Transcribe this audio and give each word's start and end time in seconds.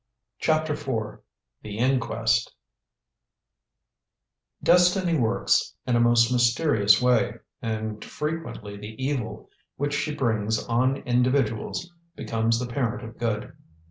CHAPTER 0.39 0.73
IV 0.73 1.19
THE 1.61 1.77
INQUEST 1.77 2.55
Destiny 4.63 5.15
works 5.15 5.75
in 5.85 5.95
a 5.95 5.99
most 5.99 6.31
mysterious 6.31 6.99
way, 6.99 7.35
and 7.61 8.03
frequently 8.03 8.77
the 8.77 8.95
evil 8.99 9.51
which 9.75 9.93
she 9.93 10.15
brings 10.15 10.57
on 10.65 10.97
individuals 11.03 11.93
becomes 12.15 12.57
the 12.57 12.65
parent 12.65 13.07
of 13.07 13.19
good. 13.19 13.53